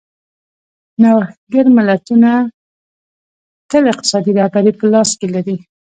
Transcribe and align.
نوښتګر 1.01 1.65
ملتونه 1.77 2.31
تل 3.69 3.83
اقتصادي 3.93 4.31
رهبري 4.39 4.71
په 4.79 4.85
لاس 4.93 5.09
کې 5.19 5.27
لري. 5.35 5.55